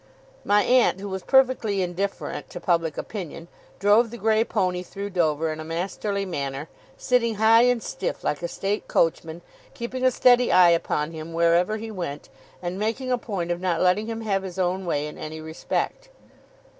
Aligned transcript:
My 0.43 0.63
aunt, 0.63 0.99
who 0.99 1.07
was 1.07 1.21
perfectly 1.21 1.83
indifferent 1.83 2.49
to 2.49 2.59
public 2.59 2.97
opinion, 2.97 3.47
drove 3.77 4.09
the 4.09 4.17
grey 4.17 4.43
pony 4.43 4.81
through 4.81 5.11
Dover 5.11 5.53
in 5.53 5.59
a 5.59 5.63
masterly 5.63 6.25
manner; 6.25 6.69
sitting 6.97 7.35
high 7.35 7.65
and 7.65 7.83
stiff 7.83 8.23
like 8.23 8.41
a 8.41 8.47
state 8.47 8.87
coachman, 8.87 9.43
keeping 9.75 10.03
a 10.03 10.09
steady 10.09 10.51
eye 10.51 10.71
upon 10.71 11.11
him 11.11 11.33
wherever 11.33 11.77
he 11.77 11.91
went, 11.91 12.29
and 12.63 12.79
making 12.79 13.11
a 13.11 13.17
point 13.19 13.51
of 13.51 13.61
not 13.61 13.79
letting 13.79 14.07
him 14.07 14.21
have 14.21 14.41
his 14.41 14.57
own 14.57 14.87
way 14.87 15.05
in 15.05 15.19
any 15.19 15.39
respect. 15.39 16.09